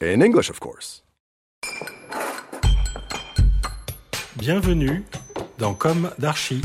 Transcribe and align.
In 0.00 0.22
English, 0.22 0.48
of 0.48 0.60
course. 0.60 1.02
Bienvenue 4.38 5.02
dans 5.56 5.76
Com 5.76 6.08
d'Archi. 6.20 6.62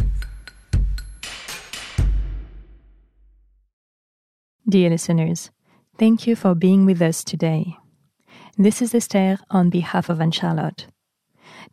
Dear 4.70 4.92
listeners, 4.92 5.50
thank 5.98 6.28
you 6.28 6.36
for 6.36 6.54
being 6.54 6.86
with 6.86 7.02
us 7.02 7.24
today. 7.24 7.76
This 8.56 8.84
is 8.84 8.94
Esther 8.94 9.40
on 9.50 9.72
behalf 9.72 10.10
of 10.10 10.22
Anne 10.22 10.30
Charlotte. 10.30 10.86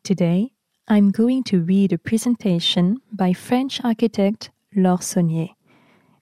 Today, 0.02 0.52
I'm 0.88 1.11
going 1.11 1.45
to 1.45 1.61
read 1.61 1.92
a 1.92 1.98
presentation 1.98 3.02
by 3.12 3.34
French 3.34 3.84
architect 3.84 4.50
Laure 4.74 5.02
Saunier, 5.02 5.50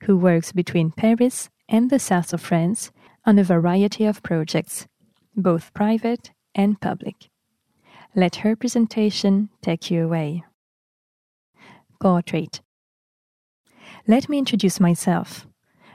who 0.03 0.17
works 0.17 0.51
between 0.51 0.91
Paris 0.91 1.49
and 1.69 1.91
the 1.91 2.01
south 2.01 2.33
of 2.33 2.41
France 2.41 2.91
on 3.25 3.39
a 3.39 3.45
variety 3.45 4.05
of 4.05 4.25
projects, 4.25 4.88
both 5.39 5.73
private 5.73 6.33
and 6.55 6.81
public. 6.81 7.31
Let 8.15 8.37
her 8.37 8.57
presentation 8.57 9.49
take 9.63 9.91
you 9.91 10.05
away. 10.05 10.45
Portrait. 12.01 12.61
Let 14.07 14.29
me 14.29 14.39
introduce 14.39 14.81
myself. 14.81 15.47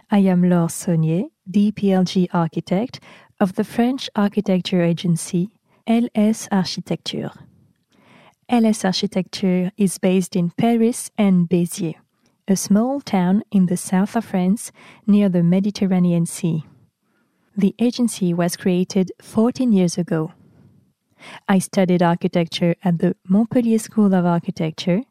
I 0.10 0.20
am 0.20 0.44
Laure 0.44 0.68
Saunier, 0.70 1.26
DPLG 1.50 2.28
architect 2.34 3.00
of 3.40 3.56
the 3.56 3.64
French 3.64 4.10
architecture 4.16 4.82
agency 4.82 5.50
LS 5.88 6.48
Architecture. 6.52 7.32
LS 8.48 8.86
Architecture 8.86 9.72
is 9.78 9.98
based 9.98 10.36
in 10.36 10.52
Paris 10.52 11.10
and 11.18 11.50
Béziers, 11.50 11.96
a 12.48 12.56
small 12.56 13.02
town 13.02 13.44
in 13.52 13.66
the 13.66 13.78
south 13.78 14.16
of 14.16 14.26
France 14.26 14.72
near 15.08 15.28
the 15.30 15.44
Mediterranean 15.44 16.26
Sea. 16.26 16.64
The 17.56 17.76
agency 17.78 18.34
was 18.34 18.58
created 18.58 19.12
14 19.22 19.72
years 19.72 19.98
ago. 19.98 20.34
I 21.48 21.60
studied 21.60 22.02
architecture 22.02 22.76
at 22.84 22.98
the 22.98 23.16
Montpellier 23.28 23.78
School 23.78 24.16
of 24.16 24.26
Architecture 24.26 25.04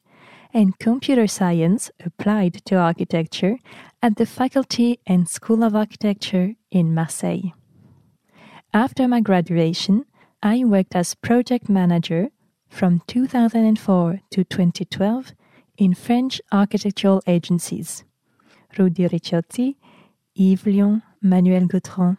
and 0.52 0.76
computer 0.80 1.28
science 1.28 1.90
applied 2.04 2.54
to 2.66 2.74
architecture 2.74 3.58
at 4.02 4.16
the 4.16 4.26
Faculty 4.26 4.98
and 5.06 5.28
School 5.28 5.62
of 5.62 5.76
Architecture 5.76 6.54
in 6.72 6.92
Marseille. 6.92 7.52
After 8.74 9.06
my 9.06 9.20
graduation, 9.20 10.04
I 10.42 10.64
worked 10.64 10.96
as 10.96 11.14
project 11.14 11.68
manager 11.68 12.28
from 12.68 13.02
2004 13.06 14.20
to 14.32 14.44
2012 14.44 15.32
in 15.78 15.94
French 15.94 16.40
architectural 16.50 17.22
agencies 17.26 18.02
Rudy 18.76 19.06
Ricciotti, 19.06 19.76
Yves 20.34 20.66
Lyon, 20.66 21.02
Manuelle 21.22 21.68
Gautrand. 21.68 22.16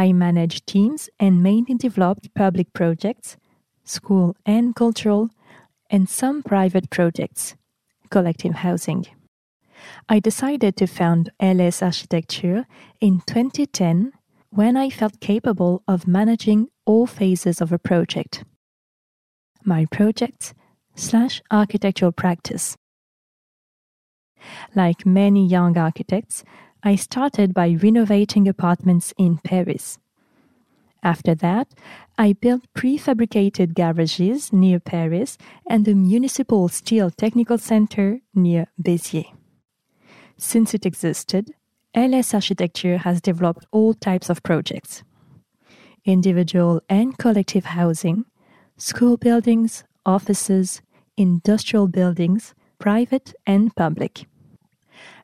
I 0.00 0.14
managed 0.14 0.66
teams 0.66 1.10
and 1.18 1.42
mainly 1.42 1.74
developed 1.74 2.32
public 2.34 2.72
projects, 2.72 3.36
school 3.84 4.34
and 4.46 4.74
cultural, 4.74 5.28
and 5.90 6.08
some 6.08 6.42
private 6.42 6.88
projects, 6.88 7.54
collective 8.08 8.54
housing. 8.54 9.04
I 10.08 10.18
decided 10.18 10.76
to 10.76 10.86
found 10.86 11.32
LS 11.38 11.82
Architecture 11.82 12.64
in 12.98 13.20
2010 13.26 14.12
when 14.48 14.74
I 14.74 14.88
felt 14.88 15.20
capable 15.20 15.82
of 15.86 16.08
managing 16.08 16.68
all 16.86 17.06
phases 17.06 17.60
of 17.60 17.70
a 17.70 17.78
project. 17.78 18.42
My 19.66 19.84
project 19.84 20.54
slash 20.94 21.42
architectural 21.50 22.12
practice. 22.12 22.74
Like 24.74 25.04
many 25.04 25.46
young 25.46 25.76
architects, 25.76 26.42
I 26.82 26.94
started 26.96 27.52
by 27.52 27.76
renovating 27.82 28.48
apartments 28.48 29.12
in 29.18 29.38
Paris. 29.38 29.98
After 31.02 31.34
that, 31.36 31.68
I 32.18 32.34
built 32.34 32.72
prefabricated 32.74 33.74
garages 33.74 34.52
near 34.52 34.80
Paris 34.80 35.38
and 35.68 35.84
the 35.84 35.94
municipal 35.94 36.68
steel 36.68 37.10
technical 37.10 37.58
center 37.58 38.20
near 38.34 38.66
Béziers. 38.80 39.32
Since 40.36 40.74
it 40.74 40.86
existed, 40.86 41.52
LS 41.94 42.34
Architecture 42.34 42.98
has 42.98 43.20
developed 43.20 43.66
all 43.72 43.94
types 43.94 44.30
of 44.30 44.42
projects 44.42 45.02
individual 46.06 46.80
and 46.88 47.18
collective 47.18 47.66
housing, 47.66 48.24
school 48.78 49.18
buildings, 49.18 49.84
offices, 50.06 50.80
industrial 51.18 51.88
buildings, 51.88 52.54
private 52.78 53.34
and 53.46 53.74
public. 53.76 54.26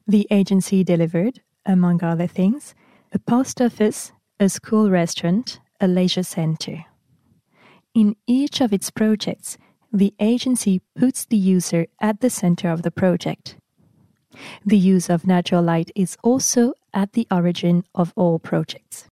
The 0.06 0.26
agency 0.30 0.84
delivered, 0.84 1.40
among 1.66 2.02
other 2.02 2.26
things, 2.26 2.74
a 3.12 3.18
post 3.18 3.60
office, 3.60 4.12
a 4.40 4.48
school 4.48 4.90
restaurant, 4.90 5.60
a 5.80 5.86
leisure 5.86 6.22
center. 6.22 6.84
In 7.94 8.16
each 8.26 8.60
of 8.60 8.72
its 8.72 8.90
projects, 8.90 9.58
the 9.92 10.14
agency 10.20 10.82
puts 10.98 11.24
the 11.24 11.36
user 11.36 11.86
at 12.00 12.20
the 12.20 12.30
center 12.30 12.70
of 12.70 12.82
the 12.82 12.90
project. 12.90 13.56
The 14.64 14.76
use 14.76 15.08
of 15.08 15.26
natural 15.26 15.62
light 15.62 15.90
is 15.94 16.16
also 16.22 16.74
at 16.92 17.12
the 17.12 17.26
origin 17.30 17.84
of 17.94 18.12
all 18.16 18.38
projects. 18.38 19.06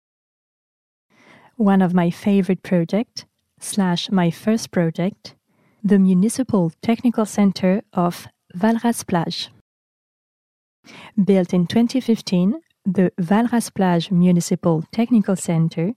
One 1.56 1.80
of 1.80 1.94
my 1.94 2.10
favorite 2.10 2.62
projects, 2.62 3.24
slash 3.60 4.10
my 4.10 4.30
first 4.30 4.70
project, 4.70 5.34
the 5.82 5.98
Municipal 5.98 6.72
Technical 6.82 7.24
Center 7.24 7.82
of 7.92 8.26
Valras 8.54 9.06
Plage. 9.06 9.50
Built 11.22 11.54
in 11.54 11.66
2015, 11.66 12.60
the 12.84 13.12
Valras 13.18 13.70
Plage 13.70 14.10
Municipal 14.10 14.84
Technical 14.92 15.36
Center 15.36 15.92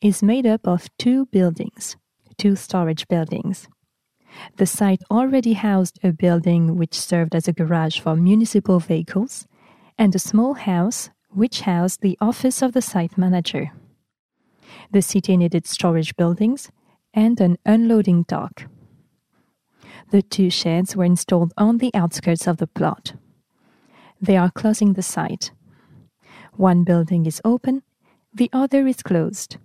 is 0.00 0.22
made 0.22 0.46
up 0.46 0.66
of 0.66 0.88
two 0.98 1.26
buildings, 1.26 1.96
two 2.36 2.56
storage 2.56 3.06
buildings. 3.08 3.68
The 4.56 4.66
site 4.66 5.02
already 5.10 5.52
housed 5.52 5.98
a 6.02 6.12
building 6.12 6.76
which 6.76 6.98
served 6.98 7.34
as 7.34 7.46
a 7.46 7.52
garage 7.52 8.00
for 8.00 8.16
municipal 8.16 8.80
vehicles 8.80 9.46
and 9.98 10.14
a 10.14 10.18
small 10.18 10.54
house 10.54 11.10
which 11.28 11.62
housed 11.62 12.00
the 12.00 12.18
office 12.20 12.62
of 12.62 12.72
the 12.72 12.82
site 12.82 13.16
manager. 13.16 13.70
The 14.90 15.02
city 15.02 15.36
needed 15.36 15.66
storage 15.66 16.16
buildings 16.16 16.70
and 17.14 17.40
an 17.40 17.58
unloading 17.64 18.24
dock. 18.24 18.66
The 20.10 20.22
two 20.22 20.50
sheds 20.50 20.96
were 20.96 21.04
installed 21.04 21.52
on 21.56 21.78
the 21.78 21.94
outskirts 21.94 22.46
of 22.46 22.56
the 22.56 22.66
plot. 22.66 23.14
They 24.22 24.36
are 24.36 24.52
closing 24.52 24.92
the 24.92 25.02
site. 25.02 25.50
One 26.54 26.84
building 26.84 27.26
is 27.26 27.40
open, 27.44 27.82
the 28.32 28.48
other 28.52 28.86
is 28.86 29.02
closed. 29.02 29.56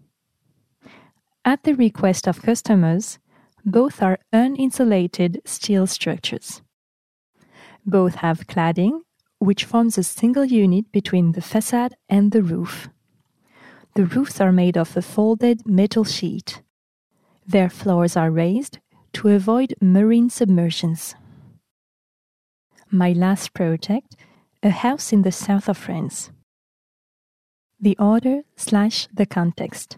At 1.46 1.64
the 1.64 1.76
request 1.76 2.28
of 2.28 2.42
customers, 2.42 3.20
both 3.64 4.02
are 4.02 4.18
uninsulated 4.34 5.48
steel 5.48 5.86
structures. 5.86 6.62
Both 7.86 8.16
have 8.16 8.48
cladding, 8.48 9.02
which 9.38 9.64
forms 9.64 9.98
a 9.98 10.04
single 10.04 10.46
unit 10.46 10.92
between 10.92 11.34
the 11.34 11.42
facade 11.42 11.96
and 12.10 12.32
the 12.32 12.42
roof. 12.42 12.90
The 13.94 14.06
roofs 14.06 14.42
are 14.42 14.52
made 14.52 14.76
of 14.76 14.98
a 14.98 15.02
folded 15.02 15.68
metal 15.68 16.04
sheet. 16.04 16.64
Their 17.46 17.70
floors 17.70 18.18
are 18.18 18.32
raised 18.32 18.80
to 19.14 19.30
avoid 19.30 19.76
marine 19.80 20.30
submersions. 20.30 21.16
My 22.90 23.12
last 23.14 23.54
project, 23.54 24.16
a 24.64 24.70
house 24.70 25.14
in 25.14 25.22
the 25.22 25.32
south 25.32 25.70
of 25.70 25.78
France. 25.78 26.32
The 27.80 27.96
order 28.00 28.42
slash 28.56 29.08
the 29.14 29.26
context. 29.26 29.98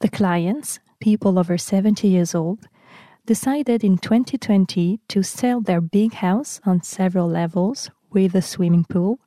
The 0.00 0.08
clients, 0.08 0.80
people 1.00 1.38
over 1.38 1.56
70 1.56 2.08
years 2.08 2.34
old, 2.34 2.66
decided 3.26 3.84
in 3.84 3.98
2020 3.98 4.98
to 5.08 5.22
sell 5.22 5.60
their 5.60 5.80
big 5.80 6.14
house 6.14 6.60
on 6.66 6.82
several 6.82 7.28
levels 7.28 7.90
with 8.10 8.34
a 8.34 8.42
swimming 8.42 8.84
pool 8.84 9.20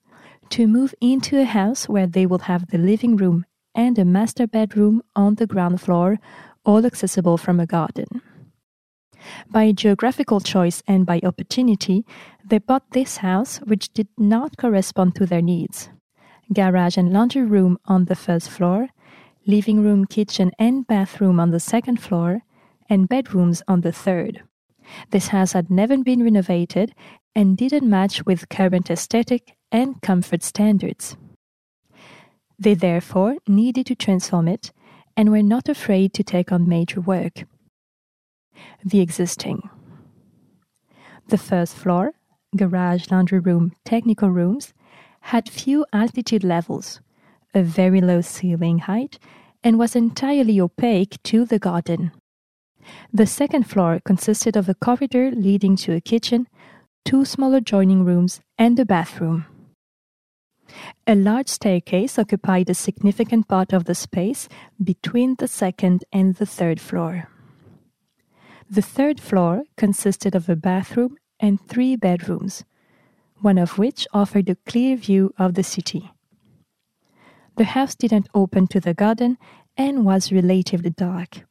to 0.49 0.67
move 0.67 0.93
into 0.99 1.39
a 1.39 1.45
house 1.45 1.87
where 1.87 2.07
they 2.07 2.25
will 2.25 2.39
have 2.39 2.67
the 2.67 2.77
living 2.77 3.15
room 3.15 3.45
and 3.73 3.97
a 3.97 4.03
master 4.03 4.45
bedroom 4.45 5.01
on 5.15 5.35
the 5.35 5.47
ground 5.47 5.79
floor, 5.79 6.19
all 6.65 6.85
accessible 6.85 7.37
from 7.37 7.59
a 7.59 7.65
garden. 7.65 8.21
By 9.49 9.71
geographical 9.71 10.39
choice 10.39 10.83
and 10.87 11.05
by 11.05 11.19
opportunity, 11.23 12.05
they 12.45 12.57
bought 12.59 12.91
this 12.91 13.17
house, 13.17 13.57
which 13.57 13.93
did 13.93 14.07
not 14.17 14.57
correspond 14.57 15.15
to 15.15 15.25
their 15.25 15.41
needs. 15.41 15.89
Garage 16.51 16.97
and 16.97 17.13
laundry 17.13 17.43
room 17.43 17.77
on 17.85 18.05
the 18.05 18.15
first 18.15 18.49
floor, 18.49 18.89
living 19.45 19.83
room, 19.83 20.05
kitchen, 20.05 20.51
and 20.59 20.87
bathroom 20.87 21.39
on 21.39 21.51
the 21.51 21.59
second 21.59 22.01
floor, 22.01 22.41
and 22.89 23.09
bedrooms 23.09 23.61
on 23.67 23.81
the 23.81 23.91
third. 23.91 24.43
This 25.11 25.27
house 25.27 25.53
had 25.53 25.69
never 25.69 25.97
been 25.97 26.23
renovated 26.23 26.93
and 27.35 27.57
didn't 27.57 27.89
match 27.89 28.25
with 28.25 28.49
current 28.49 28.89
aesthetic 28.89 29.55
and 29.71 30.01
comfort 30.01 30.43
standards. 30.43 31.17
They 32.59 32.75
therefore 32.75 33.37
needed 33.47 33.87
to 33.87 33.95
transform 33.95 34.47
it 34.47 34.71
and 35.17 35.31
were 35.31 35.43
not 35.43 35.69
afraid 35.69 36.13
to 36.13 36.23
take 36.23 36.51
on 36.51 36.67
major 36.67 37.01
work. 37.01 37.43
The 38.83 38.99
existing. 38.99 39.69
The 41.27 41.37
first 41.37 41.75
floor, 41.75 42.13
garage, 42.55 43.09
laundry 43.09 43.39
room, 43.39 43.73
technical 43.85 44.29
rooms, 44.29 44.73
had 45.21 45.49
few 45.49 45.85
altitude 45.93 46.43
levels, 46.43 46.99
a 47.53 47.63
very 47.63 48.01
low 48.01 48.21
ceiling 48.21 48.79
height, 48.79 49.19
and 49.63 49.79
was 49.79 49.95
entirely 49.95 50.59
opaque 50.59 51.21
to 51.23 51.45
the 51.45 51.59
garden. 51.59 52.11
The 53.13 53.25
second 53.25 53.63
floor 53.63 54.01
consisted 54.03 54.57
of 54.57 54.67
a 54.67 54.73
corridor 54.75 55.31
leading 55.31 55.77
to 55.77 55.93
a 55.93 56.01
kitchen, 56.01 56.47
two 57.05 57.23
small 57.23 57.53
adjoining 57.53 58.03
rooms, 58.03 58.41
and 58.57 58.77
a 58.79 58.85
bathroom. 58.85 59.45
A 61.07 61.15
large 61.15 61.49
staircase 61.49 62.17
occupied 62.19 62.69
a 62.69 62.73
significant 62.73 63.47
part 63.47 63.73
of 63.73 63.85
the 63.85 63.95
space 63.95 64.49
between 64.83 65.35
the 65.35 65.47
second 65.47 66.03
and 66.11 66.35
the 66.35 66.45
third 66.45 66.81
floor. 66.81 67.29
The 68.73 68.81
third 68.81 69.19
floor 69.19 69.65
consisted 69.77 70.33
of 70.33 70.49
a 70.49 70.55
bathroom 70.55 71.17
and 71.39 71.61
three 71.61 71.95
bedrooms, 71.95 72.63
one 73.39 73.59
of 73.59 73.77
which 73.77 74.07
offered 74.11 74.49
a 74.49 74.55
clear 74.65 74.95
view 74.95 75.31
of 75.37 75.53
the 75.53 75.61
city. 75.61 76.09
The 77.55 77.65
house 77.65 77.93
didn't 77.93 78.29
open 78.33 78.65
to 78.69 78.79
the 78.79 78.95
garden 78.95 79.37
and 79.77 80.03
was 80.03 80.31
relatively 80.31 80.89
dark. 80.89 81.45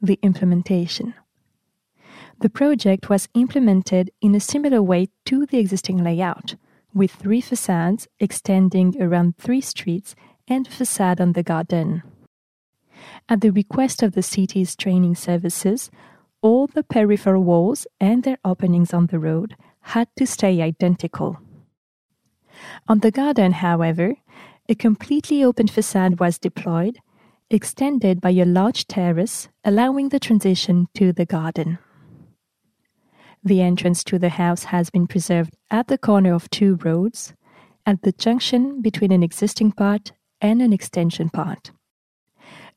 The 0.00 0.20
implementation. 0.22 1.14
The 2.38 2.50
project 2.50 3.08
was 3.10 3.28
implemented 3.34 4.12
in 4.20 4.36
a 4.36 4.46
similar 4.52 4.80
way 4.80 5.08
to 5.24 5.44
the 5.44 5.58
existing 5.58 6.04
layout 6.04 6.54
with 6.94 7.10
three 7.10 7.40
facades 7.40 8.06
extending 8.20 8.94
around 9.02 9.38
three 9.38 9.60
streets 9.60 10.14
and 10.46 10.68
a 10.68 10.70
facade 10.70 11.20
on 11.20 11.32
the 11.32 11.42
garden. 11.42 12.04
At 13.28 13.40
the 13.40 13.50
request 13.50 14.02
of 14.02 14.12
the 14.12 14.22
city's 14.22 14.76
training 14.76 15.14
services, 15.14 15.90
all 16.42 16.66
the 16.66 16.82
peripheral 16.82 17.42
walls 17.42 17.86
and 18.00 18.22
their 18.22 18.38
openings 18.44 18.94
on 18.94 19.06
the 19.06 19.18
road 19.18 19.56
had 19.80 20.08
to 20.16 20.26
stay 20.26 20.62
identical. 20.62 21.38
On 22.88 23.00
the 23.00 23.10
garden, 23.10 23.52
however, 23.52 24.14
a 24.68 24.74
completely 24.74 25.42
open 25.42 25.66
facade 25.66 26.20
was 26.20 26.38
deployed, 26.38 26.98
extended 27.50 28.20
by 28.20 28.30
a 28.30 28.44
large 28.44 28.86
terrace, 28.86 29.48
allowing 29.64 30.10
the 30.10 30.20
transition 30.20 30.88
to 30.94 31.12
the 31.12 31.26
garden. 31.26 31.78
The 33.42 33.62
entrance 33.62 34.04
to 34.04 34.18
the 34.18 34.28
house 34.28 34.64
has 34.64 34.90
been 34.90 35.06
preserved 35.06 35.56
at 35.70 35.88
the 35.88 35.98
corner 35.98 36.34
of 36.34 36.50
two 36.50 36.76
roads, 36.84 37.34
at 37.86 38.02
the 38.02 38.12
junction 38.12 38.82
between 38.82 39.12
an 39.12 39.22
existing 39.22 39.72
part 39.72 40.12
and 40.40 40.60
an 40.60 40.72
extension 40.72 41.30
part. 41.30 41.72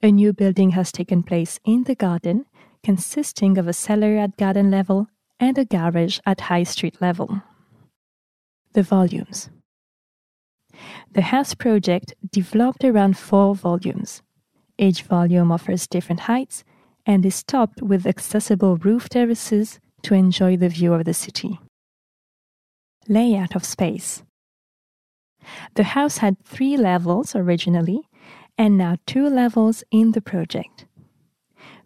A 0.05 0.11
new 0.11 0.33
building 0.33 0.71
has 0.71 0.91
taken 0.91 1.23
place 1.23 1.61
in 1.63 1.85
the 1.85 1.95
garden, 1.95 2.45
consisting 2.83 3.57
of 3.57 3.69
a 3.69 3.73
cellar 3.73 4.17
at 4.17 4.35
garden 4.35 4.69
level 4.69 5.07
and 5.39 5.57
a 5.57 5.63
garage 5.63 6.19
at 6.25 6.41
High 6.41 6.63
Street 6.63 7.01
level. 7.01 7.41
The 8.73 8.83
volumes. 8.83 9.50
The 11.13 11.21
house 11.21 11.53
project 11.53 12.15
developed 12.33 12.83
around 12.83 13.17
four 13.17 13.55
volumes. 13.55 14.21
Each 14.77 15.03
volume 15.03 15.53
offers 15.53 15.88
different 15.88 16.21
heights 16.21 16.65
and 17.06 17.25
is 17.25 17.41
topped 17.41 17.81
with 17.81 18.06
accessible 18.06 18.75
roof 18.75 19.07
terraces 19.07 19.79
to 20.01 20.15
enjoy 20.15 20.57
the 20.57 20.67
view 20.67 20.94
of 20.94 21.06
the 21.06 21.13
city. 21.13 21.61
Layout 23.07 23.56
of 23.56 23.63
space. 23.63 24.21
The 25.75 25.83
house 25.83 26.17
had 26.17 26.44
three 26.44 26.75
levels 26.75 27.38
originally, 27.38 28.01
and 28.57 28.77
now 28.77 28.97
two 29.05 29.27
levels 29.27 29.83
in 29.91 30.11
the 30.11 30.21
project. 30.21 30.85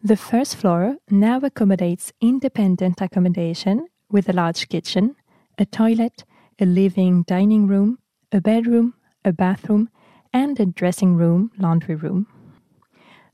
The 0.03 0.17
first 0.17 0.55
floor 0.55 0.97
now 1.09 1.39
accommodates 1.39 2.13
independent 2.21 3.01
accommodation 3.01 3.87
with 4.09 4.29
a 4.29 4.33
large 4.33 4.69
kitchen, 4.69 5.15
a 5.57 5.65
toilet, 5.65 6.23
a 6.59 6.65
living 6.65 7.23
dining 7.23 7.67
room, 7.67 7.99
a 8.31 8.41
bedroom, 8.41 8.93
a 9.25 9.33
bathroom, 9.33 9.89
and 10.33 10.59
a 10.59 10.65
dressing 10.65 11.15
room, 11.15 11.51
laundry 11.57 11.95
room. 11.95 12.27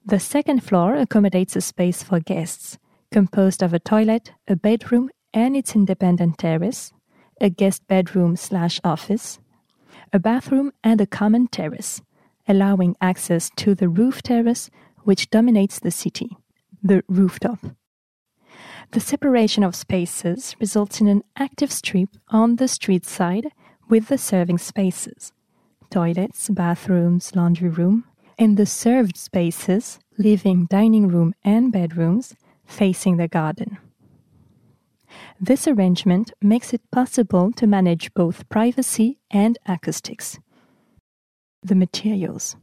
The 0.05 0.19
second 0.19 0.63
floor 0.63 0.95
accommodates 0.95 1.55
a 1.55 1.61
space 1.61 2.03
for 2.03 2.19
guests, 2.19 2.77
composed 3.11 3.61
of 3.63 3.73
a 3.73 3.79
toilet, 3.79 4.31
a 4.47 4.55
bedroom, 4.55 5.09
and 5.33 5.55
its 5.55 5.75
independent 5.75 6.37
terrace, 6.37 6.91
a 7.41 7.49
guest 7.49 7.87
bedroom 7.87 8.35
slash 8.35 8.79
office, 8.83 9.39
a 10.11 10.19
bathroom, 10.19 10.71
and 10.83 11.01
a 11.01 11.07
common 11.07 11.47
terrace, 11.47 12.01
allowing 12.47 12.95
access 13.01 13.49
to 13.57 13.75
the 13.75 13.89
roof 13.89 14.21
terrace 14.21 14.69
which 15.03 15.29
dominates 15.29 15.79
the 15.79 15.91
city, 15.91 16.37
the 16.81 17.03
rooftop. 17.07 17.59
The 18.91 18.99
separation 18.99 19.63
of 19.63 19.75
spaces 19.75 20.55
results 20.59 21.01
in 21.01 21.07
an 21.07 21.23
active 21.35 21.71
strip 21.71 22.09
on 22.29 22.57
the 22.57 22.67
street 22.67 23.05
side 23.05 23.47
with 23.89 24.07
the 24.07 24.17
serving 24.17 24.59
spaces, 24.59 25.33
toilets, 25.89 26.49
bathrooms, 26.49 27.35
laundry 27.35 27.69
room, 27.69 28.05
and 28.37 28.57
the 28.57 28.65
served 28.65 29.17
spaces, 29.17 29.99
living, 30.17 30.67
dining 30.69 31.07
room, 31.07 31.33
and 31.43 31.71
bedrooms, 31.71 32.35
facing 32.65 33.17
the 33.17 33.27
garden. 33.27 33.77
This 35.39 35.67
arrangement 35.67 36.31
makes 36.41 36.73
it 36.73 36.81
possible 36.91 37.51
to 37.53 37.67
manage 37.67 38.13
both 38.13 38.47
privacy 38.49 39.19
and 39.29 39.57
acoustics. 39.65 40.39
The 41.63 41.75
materials. 41.75 42.55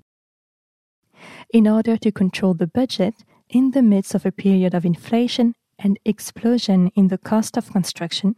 In 1.52 1.67
order 1.67 1.97
to 1.97 2.12
control 2.12 2.55
the 2.55 2.67
budget 2.67 3.14
in 3.49 3.73
the 3.73 3.82
midst 3.82 4.14
of 4.14 4.25
a 4.26 4.32
period 4.32 4.75
of 4.75 4.85
inflation 4.85 5.55
and 5.79 5.99
explosion 6.05 6.88
in 6.94 7.08
the 7.08 7.19
cost 7.19 7.56
of 7.56 7.73
construction, 7.73 8.37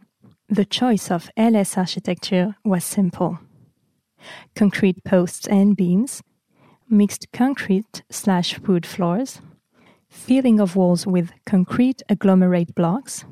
the 0.49 0.65
choice 0.65 1.11
of 1.11 1.29
LS 1.37 1.77
architecture 1.77 2.55
was 2.63 2.83
simple. 2.83 3.39
Concrete 4.55 5.03
posts 5.03 5.47
and 5.47 5.75
beams, 5.75 6.21
mixed 6.89 7.31
concrete 7.31 8.03
slash 8.09 8.59
wood 8.59 8.85
floors, 8.85 9.41
filling 10.09 10.59
of 10.59 10.75
walls 10.75 11.05
with 11.05 11.31
concrete 11.45 12.01
agglomerate 12.07 12.75
blocks, 12.75 13.25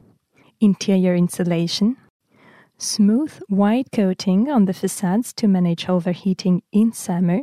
interior 0.60 1.16
insulation, 1.16 1.96
smooth 2.82 3.40
white 3.48 3.92
coating 3.92 4.50
on 4.50 4.66
the 4.66 4.74
facades 4.74 5.32
to 5.34 5.48
manage 5.48 5.88
overheating 5.88 6.64
in 6.72 6.92
summer, 6.92 7.42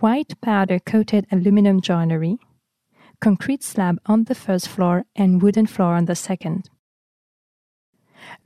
white 0.00 0.40
powder 0.40 0.78
coated 0.78 1.26
aluminum 1.30 1.80
joinery, 1.80 2.38
concrete 3.20 3.62
slab 3.62 4.00
on 4.06 4.24
the 4.24 4.34
first 4.34 4.66
floor 4.66 5.04
and 5.14 5.42
wooden 5.42 5.66
floor 5.66 5.94
on 5.94 6.06
the 6.06 6.14
second. 6.14 6.70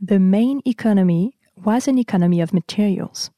The 0.00 0.18
main 0.18 0.62
economy 0.66 1.34
was 1.62 1.86
an 1.86 1.98
economy 1.98 2.40
of 2.40 2.52
materials. 2.52 3.30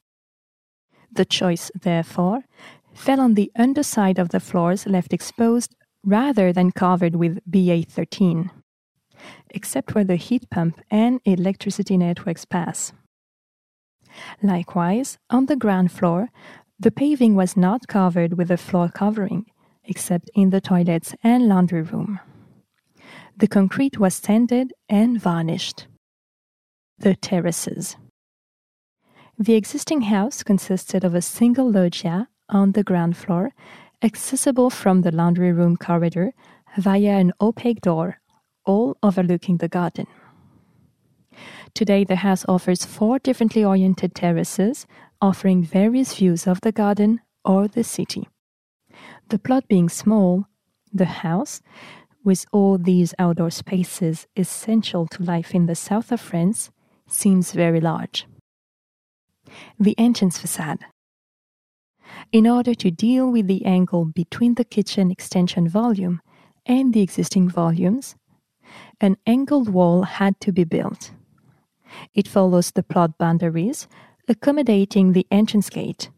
The 1.11 1.25
choice, 1.25 1.69
therefore, 1.79 2.45
fell 2.93 3.19
on 3.19 3.35
the 3.35 3.51
underside 3.55 4.17
of 4.17 4.29
the 4.29 4.39
floors 4.39 4.87
left 4.87 5.13
exposed 5.13 5.75
rather 6.03 6.51
than 6.51 6.71
covered 6.71 7.15
with 7.15 7.39
BA13, 7.49 8.49
except 9.55 9.95
where 9.95 10.03
the 10.03 10.17
heat 10.17 10.47
pump 10.51 10.79
and 10.91 11.19
electricity 11.25 11.97
networks 11.97 12.45
pass. 12.45 12.93
Likewise, 14.43 15.17
on 15.29 15.47
the 15.47 15.55
ground 15.55 15.91
floor, 15.91 16.29
the 16.77 16.91
paving 16.91 17.35
was 17.35 17.55
not 17.55 17.87
covered 17.87 18.37
with 18.37 18.51
a 18.51 18.57
floor 18.57 18.89
covering, 18.89 19.45
except 19.85 20.29
in 20.35 20.49
the 20.49 20.61
toilets 20.61 21.15
and 21.23 21.47
laundry 21.47 21.81
room. 21.81 22.19
The 23.37 23.47
concrete 23.47 23.97
was 23.97 24.15
sanded 24.15 24.73
and 24.89 25.19
varnished. 25.19 25.87
The 26.99 27.15
terraces. 27.15 27.95
The 29.37 29.55
existing 29.55 30.01
house 30.01 30.43
consisted 30.43 31.03
of 31.03 31.13
a 31.15 31.21
single 31.21 31.69
loggia 31.69 32.29
on 32.49 32.73
the 32.73 32.83
ground 32.83 33.17
floor 33.17 33.51
accessible 34.01 34.69
from 34.69 35.01
the 35.01 35.11
laundry 35.11 35.51
room 35.51 35.75
corridor 35.75 36.33
via 36.77 37.17
an 37.17 37.33
opaque 37.41 37.81
door, 37.81 38.19
all 38.65 38.97
overlooking 39.01 39.57
the 39.57 39.67
garden. 39.67 40.07
Today, 41.73 42.03
the 42.03 42.17
house 42.17 42.45
offers 42.47 42.85
four 42.85 43.19
differently 43.19 43.63
oriented 43.63 44.15
terraces, 44.15 44.87
offering 45.21 45.63
various 45.63 46.15
views 46.15 46.47
of 46.47 46.61
the 46.61 46.71
garden 46.71 47.21
or 47.43 47.67
the 47.67 47.83
city. 47.83 48.27
The 49.29 49.39
plot 49.39 49.67
being 49.67 49.89
small, 49.89 50.45
the 50.93 51.05
house, 51.05 51.61
with 52.23 52.45
all 52.51 52.77
these 52.77 53.13
outdoor 53.19 53.51
spaces 53.51 54.27
essential 54.35 55.05
to 55.07 55.23
life 55.23 55.53
in 55.53 55.65
the 55.65 55.75
south 55.75 56.11
of 56.11 56.21
France, 56.21 56.71
seems 57.07 57.51
very 57.51 57.81
large. 57.81 58.25
The 59.79 59.95
entrance 59.97 60.37
facade. 60.39 60.79
In 62.31 62.47
order 62.47 62.73
to 62.75 62.91
deal 62.91 63.29
with 63.29 63.47
the 63.47 63.65
angle 63.65 64.05
between 64.05 64.55
the 64.55 64.63
kitchen 64.63 65.11
extension 65.11 65.67
volume 65.67 66.21
and 66.65 66.93
the 66.93 67.01
existing 67.01 67.49
volumes, 67.49 68.15
an 69.01 69.17
angled 69.25 69.69
wall 69.69 70.03
had 70.03 70.39
to 70.41 70.51
be 70.51 70.63
built. 70.63 71.11
It 72.13 72.27
follows 72.27 72.71
the 72.71 72.83
plot 72.83 73.17
boundaries, 73.17 73.87
accommodating 74.27 75.13
the 75.13 75.27
entrance 75.31 75.69
gate. 75.69 76.09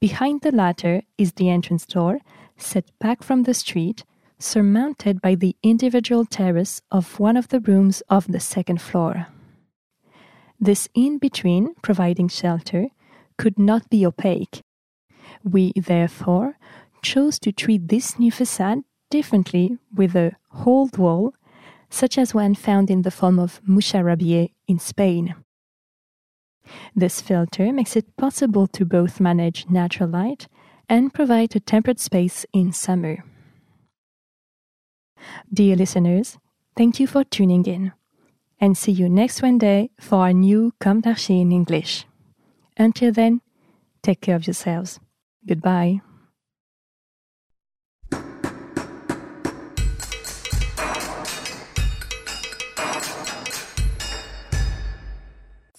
Behind 0.00 0.40
the 0.40 0.52
latter 0.52 1.02
is 1.18 1.32
the 1.32 1.48
entrance 1.48 1.86
door, 1.86 2.20
set 2.56 2.90
back 2.98 3.22
from 3.22 3.44
the 3.44 3.54
street, 3.54 4.04
surmounted 4.38 5.20
by 5.20 5.34
the 5.34 5.56
individual 5.62 6.24
terrace 6.24 6.80
of 6.90 7.20
one 7.20 7.36
of 7.36 7.48
the 7.48 7.60
rooms 7.60 8.02
of 8.08 8.26
the 8.32 8.40
second 8.40 8.80
floor. 8.80 9.26
This 10.58 10.88
in 10.94 11.18
between, 11.18 11.74
providing 11.82 12.28
shelter, 12.28 12.88
could 13.38 13.58
not 13.58 13.88
be 13.88 14.04
opaque. 14.04 14.62
We, 15.42 15.72
therefore, 15.74 16.58
chose 17.02 17.38
to 17.40 17.52
treat 17.52 17.88
this 17.88 18.18
new 18.18 18.30
facade 18.30 18.80
differently 19.10 19.78
with 19.94 20.14
a 20.14 20.36
hold 20.50 20.98
wall, 20.98 21.34
such 21.90 22.16
as 22.16 22.34
one 22.34 22.54
found 22.54 22.90
in 22.90 23.02
the 23.02 23.10
form 23.10 23.38
of 23.38 23.60
Moucharabieh 23.68 24.52
in 24.66 24.78
Spain. 24.78 25.34
This 26.94 27.20
filter 27.20 27.72
makes 27.72 27.96
it 27.96 28.16
possible 28.16 28.66
to 28.68 28.84
both 28.84 29.20
manage 29.20 29.66
natural 29.68 30.08
light 30.08 30.46
and 30.88 31.12
provide 31.12 31.54
a 31.54 31.60
tempered 31.60 32.00
space 32.00 32.46
in 32.52 32.72
summer. 32.72 33.24
Dear 35.52 35.76
listeners, 35.76 36.38
thank 36.76 37.00
you 37.00 37.06
for 37.06 37.24
tuning 37.24 37.64
in, 37.66 37.92
and 38.60 38.76
see 38.76 38.92
you 38.92 39.08
next 39.08 39.42
Wednesday 39.42 39.90
for 40.00 40.26
a 40.26 40.32
new 40.32 40.72
d'Archi 40.80 41.40
in 41.40 41.52
English. 41.52 42.06
Until 42.76 43.12
then, 43.12 43.40
take 44.02 44.20
care 44.20 44.36
of 44.36 44.46
yourselves. 44.46 45.00
Goodbye. 45.46 46.00